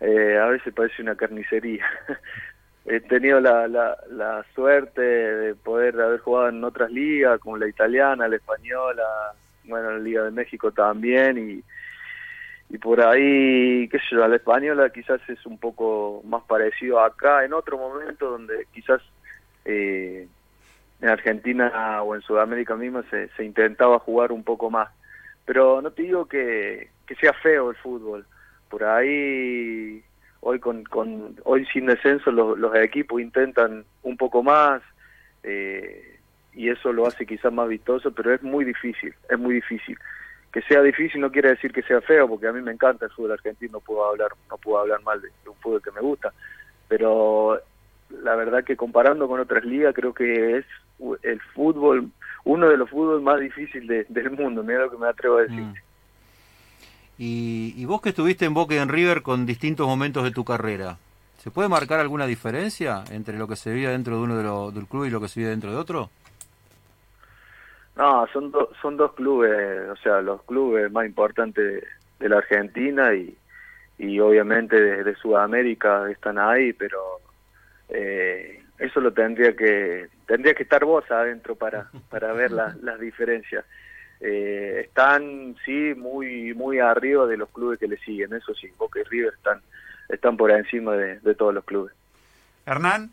eh, 0.00 0.38
a 0.38 0.46
veces 0.46 0.72
parece 0.74 1.02
una 1.02 1.14
carnicería. 1.14 1.86
He 2.86 3.00
tenido 3.00 3.40
la, 3.40 3.68
la, 3.68 3.96
la, 4.10 4.44
suerte 4.54 5.02
de 5.02 5.54
poder 5.54 6.00
haber 6.00 6.20
jugado 6.20 6.48
en 6.48 6.64
otras 6.64 6.90
ligas, 6.90 7.38
como 7.40 7.56
la 7.56 7.68
italiana, 7.68 8.26
la 8.26 8.36
española, 8.36 9.04
bueno, 9.64 9.92
la 9.92 9.98
Liga 9.98 10.24
de 10.24 10.30
México 10.30 10.72
también, 10.72 11.38
y, 11.38 12.74
y 12.74 12.78
por 12.78 13.00
ahí, 13.02 13.86
qué 13.88 13.98
sé 13.98 14.06
yo, 14.12 14.26
la 14.26 14.36
española 14.36 14.90
quizás 14.90 15.20
es 15.28 15.44
un 15.44 15.58
poco 15.58 16.22
más 16.24 16.42
parecido 16.44 17.00
acá, 17.00 17.44
en 17.44 17.52
otro 17.52 17.76
momento 17.76 18.30
donde 18.30 18.66
quizás 18.72 19.02
eh, 19.66 20.26
en 21.00 21.08
Argentina 21.08 22.02
o 22.02 22.14
en 22.14 22.22
Sudamérica 22.22 22.76
misma 22.76 23.04
se, 23.10 23.28
se 23.36 23.44
intentaba 23.44 23.98
jugar 23.98 24.32
un 24.32 24.42
poco 24.42 24.70
más 24.70 24.88
pero 25.50 25.82
no 25.82 25.90
te 25.90 26.02
digo 26.02 26.26
que, 26.26 26.90
que 27.08 27.16
sea 27.16 27.32
feo 27.32 27.70
el 27.70 27.76
fútbol. 27.76 28.24
Por 28.68 28.84
ahí, 28.84 30.00
hoy 30.40 30.58
con, 30.58 30.84
con 30.84 31.36
hoy 31.44 31.66
sin 31.66 31.86
descenso, 31.86 32.30
los, 32.30 32.58
los 32.58 32.74
equipos 32.76 33.20
intentan 33.20 33.84
un 34.02 34.16
poco 34.16 34.42
más 34.42 34.82
eh, 35.42 36.18
y 36.52 36.68
eso 36.68 36.92
lo 36.92 37.06
hace 37.06 37.26
quizás 37.26 37.52
más 37.52 37.68
vistoso, 37.68 38.10
pero 38.12 38.34
es 38.34 38.42
muy 38.42 38.64
difícil, 38.64 39.14
es 39.28 39.38
muy 39.38 39.54
difícil. 39.54 39.98
Que 40.52 40.62
sea 40.62 40.82
difícil 40.82 41.20
no 41.20 41.30
quiere 41.30 41.50
decir 41.50 41.72
que 41.72 41.82
sea 41.82 42.00
feo, 42.00 42.28
porque 42.28 42.48
a 42.48 42.52
mí 42.52 42.60
me 42.60 42.72
encanta 42.72 43.04
el 43.04 43.12
fútbol 43.12 43.32
argentino, 43.32 43.74
no 43.74 43.80
puedo 43.80 44.04
hablar, 44.04 44.30
no 44.48 44.56
puedo 44.58 44.78
hablar 44.78 45.00
mal 45.02 45.20
de, 45.20 45.28
un 45.48 45.56
fútbol 45.56 45.82
que 45.82 45.92
me 45.92 46.00
gusta, 46.00 46.32
pero 46.88 47.60
la 48.22 48.34
verdad 48.34 48.64
que 48.64 48.76
comparando 48.76 49.28
con 49.28 49.38
otras 49.38 49.64
ligas 49.64 49.94
creo 49.94 50.12
que 50.12 50.58
es 50.58 50.64
el 51.22 51.40
fútbol 51.54 52.10
uno 52.44 52.68
de 52.68 52.76
los 52.76 52.90
fútbol 52.90 53.20
más 53.20 53.38
difíciles 53.38 54.06
del 54.08 54.30
mundo, 54.30 54.62
mira 54.62 54.80
lo 54.80 54.90
que 54.90 54.96
me 54.96 55.08
atrevo 55.08 55.36
a 55.36 55.42
decir. 55.42 55.60
Mm. 55.60 55.74
Y, 57.22 57.74
y, 57.76 57.84
vos 57.84 58.00
que 58.00 58.08
estuviste 58.08 58.46
en 58.46 58.54
Boca 58.54 58.74
y 58.74 58.78
en 58.78 58.88
River 58.88 59.20
con 59.20 59.44
distintos 59.44 59.86
momentos 59.86 60.24
de 60.24 60.30
tu 60.30 60.42
carrera, 60.42 60.96
¿se 61.36 61.50
puede 61.50 61.68
marcar 61.68 62.00
alguna 62.00 62.24
diferencia 62.24 63.04
entre 63.10 63.36
lo 63.36 63.46
que 63.46 63.56
se 63.56 63.70
vive 63.70 63.90
dentro 63.90 64.16
de 64.16 64.22
uno 64.22 64.38
de 64.38 64.42
los, 64.42 64.74
del 64.74 64.86
club 64.86 65.04
y 65.04 65.10
lo 65.10 65.20
que 65.20 65.28
se 65.28 65.40
vive 65.40 65.50
dentro 65.50 65.70
de 65.70 65.76
otro? 65.76 66.08
No, 67.94 68.26
son, 68.32 68.50
son 68.80 68.96
dos 68.96 69.12
clubes, 69.12 69.90
o 69.90 69.96
sea, 69.96 70.22
los 70.22 70.42
clubes 70.44 70.90
más 70.90 71.04
importantes 71.04 71.84
de 72.18 72.28
la 72.30 72.38
Argentina 72.38 73.12
y, 73.12 73.36
y 73.98 74.18
obviamente 74.18 74.80
de, 74.80 75.14
Sudamérica 75.16 76.10
están 76.10 76.38
ahí, 76.38 76.72
pero 76.72 77.20
eh, 77.90 78.62
eso 78.78 78.98
lo 78.98 79.12
tendría 79.12 79.54
que 79.54 80.08
tendría 80.26 80.54
que 80.54 80.62
estar 80.62 80.86
vos 80.86 81.04
adentro 81.10 81.54
para 81.54 81.90
para 82.08 82.32
ver 82.32 82.50
las 82.50 82.98
diferencias 82.98 83.66
eh, 84.20 84.82
están 84.84 85.56
sí 85.64 85.94
muy 85.96 86.52
muy 86.54 86.78
arriba 86.78 87.26
de 87.26 87.38
los 87.38 87.48
clubes 87.48 87.78
que 87.78 87.88
le 87.88 87.98
siguen, 87.98 88.34
eso 88.34 88.54
sí, 88.54 88.68
Boca 88.76 89.00
y 89.00 89.04
River 89.04 89.32
están 89.34 89.62
están 90.08 90.36
por 90.36 90.50
encima 90.50 90.94
de, 90.94 91.34
todos 91.34 91.54
los 91.54 91.64
clubes. 91.64 91.94
Hernán. 92.66 93.12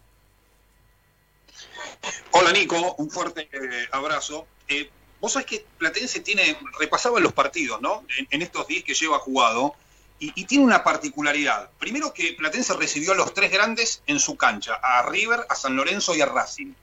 Hola 2.31 2.51
Nico, 2.51 2.95
un 2.97 3.09
fuerte 3.09 3.49
eh, 3.51 3.87
abrazo. 3.91 4.47
Eh, 4.67 4.89
vos 5.19 5.33
sabés 5.33 5.45
que 5.45 5.65
Platense 5.77 6.19
tiene, 6.21 6.57
repasaba 6.79 7.19
los 7.19 7.33
partidos, 7.33 7.81
¿no? 7.81 8.03
En, 8.29 8.41
estos 8.41 8.67
días 8.67 8.83
que 8.83 8.93
lleva 8.93 9.19
jugado, 9.19 9.75
y, 10.19 10.45
tiene 10.45 10.63
una 10.63 10.83
particularidad. 10.83 11.69
Primero 11.77 12.11
que 12.11 12.33
Platense 12.33 12.73
recibió 12.73 13.11
a 13.11 13.15
los 13.15 13.35
tres 13.35 13.51
grandes 13.51 14.01
en 14.07 14.19
su 14.19 14.35
cancha, 14.35 14.73
a 14.81 15.07
River, 15.07 15.45
a 15.47 15.53
San 15.53 15.75
Lorenzo 15.75 16.15
y 16.15 16.21
a 16.21 16.25
Racing. 16.25 16.73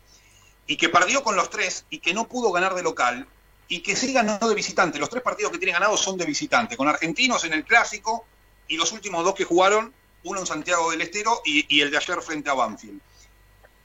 Y 0.68 0.76
que 0.76 0.88
perdió 0.88 1.24
con 1.24 1.34
los 1.34 1.50
tres 1.50 1.84
y 1.90 1.98
que 1.98 2.14
no 2.14 2.28
pudo 2.28 2.52
ganar 2.52 2.74
de 2.74 2.84
local 2.84 3.26
y 3.68 3.80
que 3.80 3.96
sí 3.96 4.12
ganó 4.12 4.38
de 4.38 4.54
visitante. 4.54 4.98
Los 4.98 5.10
tres 5.10 5.22
partidos 5.22 5.52
que 5.52 5.58
tiene 5.58 5.72
ganados 5.72 6.00
son 6.00 6.18
de 6.18 6.26
visitante, 6.26 6.76
con 6.76 6.88
argentinos 6.88 7.44
en 7.44 7.54
el 7.54 7.64
clásico 7.64 8.26
y 8.68 8.76
los 8.76 8.92
últimos 8.92 9.24
dos 9.24 9.34
que 9.34 9.44
jugaron, 9.44 9.92
uno 10.24 10.40
en 10.40 10.46
Santiago 10.46 10.90
del 10.90 11.00
Estero 11.00 11.40
y, 11.44 11.80
el 11.80 11.90
de 11.90 11.96
ayer 11.96 12.20
frente 12.20 12.50
a 12.50 12.54
Banfield. 12.54 13.00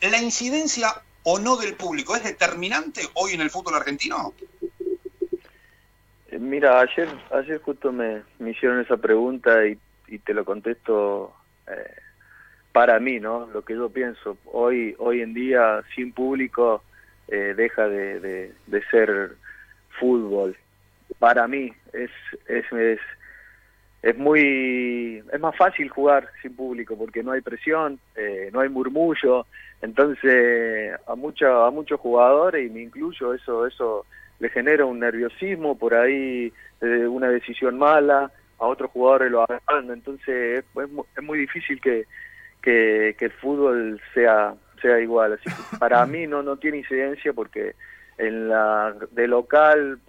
¿La 0.01 0.21
incidencia 0.21 1.01
o 1.24 1.39
no 1.39 1.57
del 1.57 1.75
público 1.75 2.15
es 2.15 2.24
determinante 2.24 3.01
hoy 3.15 3.33
en 3.33 3.41
el 3.41 3.50
fútbol 3.50 3.75
argentino? 3.75 4.33
Eh, 6.27 6.39
mira, 6.39 6.79
ayer, 6.79 7.09
ayer 7.31 7.62
justo 7.62 7.91
me, 7.91 8.24
hicieron 8.39 8.79
esa 8.79 8.98
pregunta 8.98 9.65
y, 9.65 9.77
te 10.19 10.33
lo 10.33 10.43
contesto 10.43 11.36
eh, 11.67 11.95
para 12.71 13.00
mí, 13.00 13.19
¿no? 13.19 13.48
Lo 13.48 13.63
que 13.63 13.75
yo 13.75 13.89
pienso. 13.89 14.38
Hoy, 14.45 14.95
hoy 14.98 15.21
en 15.21 15.36
día, 15.36 15.83
sin 15.93 16.13
público, 16.13 16.83
eh, 17.27 17.53
deja 17.55 17.88
de 17.88 18.53
ser 18.89 19.36
fútbol. 20.00 20.56
Para 21.18 21.48
mí 21.48 21.72
es, 21.94 22.12
es, 22.48 23.00
es, 24.01 24.18
muy 24.18 25.24
es 25.32 25.39
más 25.39 25.56
fácil 25.56 25.89
jugar 25.89 26.29
sin 26.41 26.56
público 26.56 26.98
porque 26.98 27.24
no 27.24 27.32
hay 27.32 27.41
presión, 27.41 28.00
eh, 28.15 28.50
no 28.53 28.62
hay 28.62 28.70
murmullo, 28.70 29.46
entonces 29.82 30.94
a 31.08 31.15
mucha, 31.15 31.65
a 31.65 31.72
muchos 31.72 32.00
jugadores 32.00 32.65
y 32.65 32.70
me 32.70 32.84
incluyo 32.84 33.34
eso 33.34 33.68
eso 33.68 34.06
le 34.39 34.50
genera 34.50 34.86
un 34.86 35.00
nerviosismo 35.00 35.77
por 35.77 35.94
ahí 35.94 36.53
eh, 36.82 37.08
una 37.08 37.29
decisión 37.29 37.77
mala, 37.77 38.32
a 38.58 38.65
otros 38.65 38.91
jugadores 38.91 39.32
lo 39.32 39.44
hagan, 39.44 39.91
entonces 39.91 40.63
es, 40.75 40.89
es 41.18 41.24
muy 41.24 41.39
difícil 41.39 41.82
que, 41.82 42.06
que, 42.62 43.15
que 43.18 43.25
el 43.25 43.32
fútbol 43.32 44.01
sea 44.13 44.53
sea 44.82 45.00
igual, 45.01 45.34
así 45.34 45.44
que 45.44 45.77
para 45.77 46.06
mí 46.06 46.25
no 46.27 46.41
no 46.41 46.56
tiene 46.56 46.77
incidencia 46.77 47.34
porque 47.34 47.75
en 48.19 48.49
la 48.49 48.93
de 49.11 49.27
local, 49.27 49.99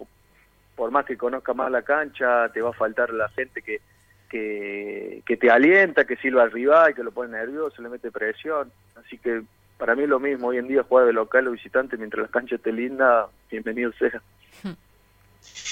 por 0.75 0.91
más 0.91 1.05
que 1.05 1.17
conozca 1.17 1.53
más 1.53 1.71
la 1.71 1.81
cancha, 1.81 2.49
te 2.49 2.61
va 2.61 2.71
a 2.71 2.73
faltar 2.73 3.11
la 3.13 3.29
gente 3.29 3.61
que, 3.61 3.81
que, 4.29 5.37
te 5.39 5.49
alienta, 5.49 6.05
que 6.05 6.17
silba 6.17 6.43
al 6.43 6.51
rival, 6.51 6.93
que 6.93 7.03
lo 7.03 7.11
pone 7.11 7.37
nervioso, 7.37 7.81
le 7.81 7.89
mete 7.89 8.11
presión. 8.11 8.71
Así 8.95 9.17
que 9.17 9.41
para 9.77 9.95
mí 9.95 10.03
es 10.03 10.09
lo 10.09 10.19
mismo, 10.19 10.47
hoy 10.47 10.57
en 10.57 10.67
día 10.67 10.83
jugar 10.83 11.05
de 11.05 11.13
local 11.13 11.47
o 11.47 11.51
visitante 11.51 11.97
mientras 11.97 12.23
la 12.23 12.31
cancha 12.31 12.55
esté 12.55 12.71
linda, 12.71 13.27
bienvenido 13.49 13.91
sea. 13.93 14.21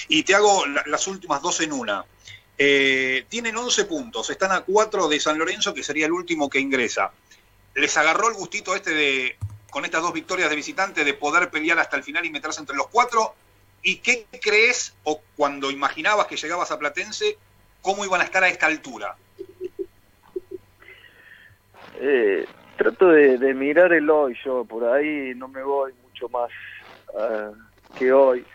Y 0.08 0.24
te 0.24 0.34
hago 0.34 0.65
las 0.88 1.08
últimas 1.08 1.41
dos 1.41 1.62
en 1.62 1.74
una. 1.74 2.03
Eh, 2.58 3.25
tienen 3.29 3.55
11 3.55 3.86
puntos, 3.86 4.29
están 4.29 4.51
a 4.51 4.62
4 4.62 5.08
de 5.08 5.19
San 5.19 5.38
Lorenzo, 5.38 5.74
que 5.74 5.84
sería 5.84 6.08
el 6.08 6.12
último 6.13 6.50
que 6.50 6.60
ingresa. 6.60 7.12
Les 7.75 7.96
agarró 7.98 8.29
el 8.29 8.36
gustito 8.36 8.75
este 8.75 8.93
de 8.93 9.38
con 9.70 9.86
estas 9.86 10.02
dos 10.02 10.14
victorias 10.14 10.50
de 10.50 10.56
visitante 10.56 11.04
de 11.04 11.14
poder 11.14 11.50
pelear 11.50 11.80
hasta 11.80 11.98
el 11.98 12.04
final 12.04 12.26
y 12.26 12.32
meterse 12.32 12.60
entre 12.60 12.76
los 12.76 12.88
cuatro. 12.88 13.36
¿Y 13.82 13.98
qué 13.98 14.26
crees 14.42 14.96
o 15.04 15.22
cuando 15.36 15.72
imaginabas 15.72 16.28
que 16.28 16.36
llegabas 16.36 16.72
a 16.72 16.80
Platense, 16.80 17.38
cómo 17.82 18.04
iban 18.04 18.22
a 18.22 18.26
estar 18.26 18.44
a 18.44 18.50
esta 18.50 18.66
altura? 18.66 19.16
Eh, 22.02 22.46
trato 22.78 23.10
de, 23.10 23.54
mirar 23.54 23.94
el 23.94 24.10
hoy 24.10 24.38
yo, 24.44 24.66
por 24.66 24.86
ahí 24.86 25.34
no 25.36 25.48
me 25.48 25.64
voy 25.64 25.94
mucho 26.04 26.30
más 26.30 26.50
ah, 27.18 27.52
que 27.98 28.12
hoy, 28.12 28.46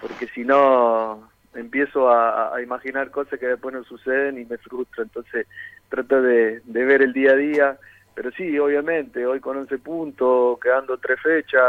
porque 0.00 0.28
si 0.28 0.44
no 0.44 1.30
empiezo 1.54 2.08
a, 2.08 2.60
imaginar 2.62 3.10
cosas 3.10 3.38
que 3.38 3.46
después 3.46 3.74
no 3.74 3.84
suceden 3.84 4.38
y 4.38 4.44
me 4.44 4.58
frustro, 4.58 5.02
entonces 5.02 5.46
trato 5.88 6.22
de 6.22 6.60
ver 6.66 7.02
el 7.02 7.12
día 7.12 7.32
a 7.32 7.36
día 7.36 7.78
pero 8.14 8.30
sí, 8.32 8.58
obviamente, 8.58 9.26
hoy 9.26 9.40
con 9.40 9.56
11 9.56 9.78
puntos, 9.78 10.58
quedando 10.60 10.98
tres 10.98 11.20
fechas, 11.20 11.62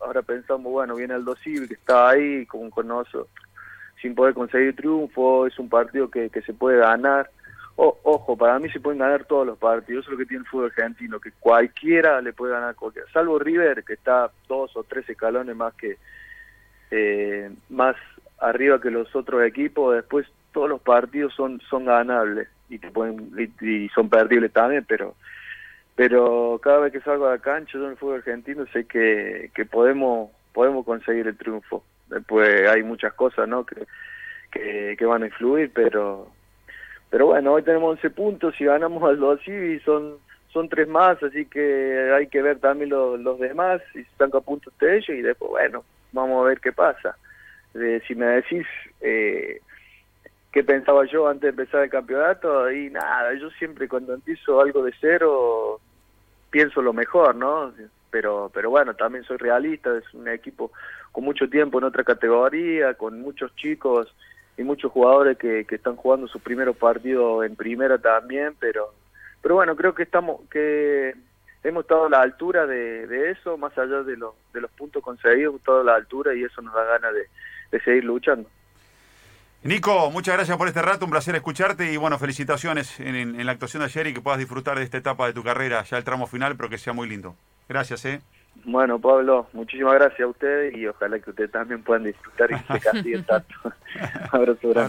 ahora 0.00 0.22
pensamos, 0.22 0.70
bueno, 0.72 0.96
viene 0.96 1.14
el 1.14 1.24
Civil 1.42 1.68
que 1.68 1.74
está 1.74 2.10
ahí 2.10 2.44
con, 2.46 2.70
con 2.70 2.88
nosotros, 2.88 3.28
sin 4.00 4.14
poder 4.14 4.34
conseguir 4.34 4.74
triunfo, 4.74 5.46
es 5.46 5.58
un 5.58 5.68
partido 5.68 6.10
que, 6.10 6.30
que 6.30 6.42
se 6.42 6.52
puede 6.52 6.78
ganar. 6.78 7.30
ojo, 7.76 8.36
para 8.36 8.58
mí 8.58 8.68
se 8.70 8.80
pueden 8.80 8.98
ganar 8.98 9.24
todos 9.24 9.46
los 9.46 9.58
partidos, 9.58 10.04
eso 10.04 10.10
es 10.10 10.18
lo 10.18 10.18
que 10.18 10.28
tiene 10.28 10.42
el 10.42 10.48
fútbol 10.48 10.72
argentino, 10.76 11.20
que 11.20 11.32
cualquiera 11.38 12.20
le 12.20 12.32
puede 12.32 12.52
ganar 12.52 12.74
cualquiera, 12.74 13.08
salvo 13.12 13.38
River, 13.38 13.84
que 13.84 13.94
está 13.94 14.30
dos 14.48 14.76
o 14.76 14.84
tres 14.84 15.08
escalones 15.08 15.54
más 15.54 15.74
que 15.74 15.96
eh, 16.90 17.50
más 17.70 17.96
arriba 18.38 18.80
que 18.80 18.90
los 18.90 19.14
otros 19.14 19.44
equipos, 19.44 19.94
después 19.94 20.26
todos 20.52 20.68
los 20.68 20.82
partidos 20.82 21.32
son 21.34 21.60
son 21.70 21.86
ganables 21.86 22.48
y 22.68 22.78
te 22.78 22.90
pueden 22.90 23.30
y 23.60 23.88
son 23.90 24.10
perdibles 24.10 24.52
también, 24.52 24.84
pero 24.86 25.14
pero 26.04 26.58
cada 26.60 26.80
vez 26.80 26.92
que 26.92 27.00
salgo 27.00 27.28
a 27.28 27.30
la 27.30 27.38
cancha 27.38 27.74
yo 27.74 27.84
en 27.84 27.92
el 27.92 27.96
fútbol 27.96 28.16
argentino 28.16 28.66
sé 28.72 28.86
que, 28.86 29.52
que 29.54 29.64
podemos 29.64 30.32
podemos 30.52 30.84
conseguir 30.84 31.28
el 31.28 31.36
triunfo. 31.36 31.84
Después 32.08 32.68
hay 32.68 32.82
muchas 32.82 33.12
cosas 33.12 33.46
no 33.46 33.64
que, 33.64 34.96
que, 34.98 35.06
van 35.06 35.22
a 35.22 35.26
influir 35.26 35.70
pero 35.72 36.26
pero 37.08 37.26
bueno 37.26 37.52
hoy 37.52 37.62
tenemos 37.62 37.92
11 37.98 38.10
puntos 38.10 38.60
y 38.60 38.64
ganamos 38.64 39.00
al 39.04 39.20
2 39.20 39.46
y 39.46 39.78
son 39.84 40.16
son 40.52 40.68
tres 40.68 40.88
más 40.88 41.22
así 41.22 41.46
que 41.46 42.10
hay 42.12 42.26
que 42.26 42.42
ver 42.42 42.58
también 42.58 42.90
los 42.90 43.38
demás 43.38 43.80
y 43.94 44.00
están 44.00 44.30
a 44.34 44.40
punto 44.40 44.72
de 44.80 44.96
ellos 44.96 45.10
y 45.10 45.22
después 45.22 45.52
bueno 45.52 45.84
vamos 46.10 46.42
a 46.42 46.48
ver 46.48 46.58
qué 46.58 46.72
pasa. 46.72 47.16
Eh, 47.74 48.02
si 48.08 48.16
me 48.16 48.26
decís 48.26 48.66
eh, 49.00 49.60
qué 50.50 50.64
pensaba 50.64 51.06
yo 51.06 51.28
antes 51.28 51.42
de 51.42 51.62
empezar 51.62 51.84
el 51.84 51.90
campeonato 51.90 52.72
y 52.72 52.90
nada, 52.90 53.34
yo 53.34 53.50
siempre 53.50 53.86
cuando 53.86 54.14
empiezo 54.14 54.60
algo 54.60 54.82
de 54.82 54.92
cero 55.00 55.80
pienso 56.52 56.82
lo 56.82 56.92
mejor, 56.92 57.34
¿no? 57.34 57.72
Pero, 58.10 58.50
pero 58.52 58.70
bueno, 58.70 58.94
también 58.94 59.24
soy 59.24 59.38
realista, 59.38 59.96
es 59.96 60.14
un 60.14 60.28
equipo 60.28 60.70
con 61.10 61.24
mucho 61.24 61.48
tiempo 61.48 61.78
en 61.78 61.84
otra 61.84 62.04
categoría, 62.04 62.94
con 62.94 63.20
muchos 63.20 63.56
chicos 63.56 64.14
y 64.58 64.62
muchos 64.62 64.92
jugadores 64.92 65.38
que, 65.38 65.64
que 65.64 65.76
están 65.76 65.96
jugando 65.96 66.28
sus 66.28 66.42
primeros 66.42 66.76
partidos 66.76 67.44
en 67.46 67.56
primera 67.56 67.98
también, 67.98 68.54
pero, 68.60 68.92
pero 69.40 69.54
bueno, 69.54 69.74
creo 69.74 69.94
que 69.94 70.02
estamos, 70.02 70.42
que 70.50 71.14
hemos 71.64 71.84
estado 71.84 72.04
a 72.04 72.10
la 72.10 72.20
altura 72.20 72.66
de, 72.66 73.06
de 73.06 73.30
eso, 73.30 73.56
más 73.56 73.76
allá 73.78 74.02
de, 74.02 74.18
lo, 74.18 74.34
de 74.52 74.60
los 74.60 74.70
puntos 74.72 75.02
conseguidos, 75.02 75.50
hemos 75.50 75.60
estado 75.60 75.80
a 75.80 75.84
la 75.84 75.94
altura 75.94 76.34
y 76.34 76.44
eso 76.44 76.60
nos 76.60 76.74
da 76.74 76.84
ganas 76.84 77.14
de, 77.14 77.26
de 77.70 77.80
seguir 77.82 78.04
luchando. 78.04 78.46
Nico, 79.64 80.10
muchas 80.10 80.34
gracias 80.34 80.58
por 80.58 80.66
este 80.66 80.82
rato, 80.82 81.04
un 81.04 81.12
placer 81.12 81.36
escucharte 81.36 81.92
y 81.92 81.96
bueno, 81.96 82.18
felicitaciones 82.18 82.98
en, 82.98 83.46
la 83.46 83.52
actuación 83.52 83.80
de 83.80 83.84
ayer 83.84 84.08
y 84.08 84.14
que 84.14 84.20
puedas 84.20 84.40
disfrutar 84.40 84.76
de 84.76 84.82
esta 84.82 84.98
etapa 84.98 85.26
de 85.28 85.34
tu 85.34 85.44
carrera, 85.44 85.84
ya 85.84 85.98
el 85.98 86.02
tramo 86.02 86.26
final, 86.26 86.56
pero 86.56 86.68
que 86.68 86.78
sea 86.78 86.92
muy 86.92 87.08
lindo. 87.08 87.36
Gracias, 87.68 88.04
¿eh? 88.06 88.20
Bueno, 88.64 88.98
Pablo, 88.98 89.46
muchísimas 89.52 89.94
gracias 89.94 90.20
a 90.20 90.26
ustedes 90.26 90.76
y 90.76 90.86
ojalá 90.88 91.20
que 91.20 91.30
ustedes 91.30 91.52
también 91.52 91.80
puedan 91.84 92.02
disfrutar 92.02 92.50
y 92.50 92.56
se 92.56 92.80
castiguen 92.80 93.24
tanto. 93.24 93.54
abrazo 94.32 94.68
grande. 94.68 94.82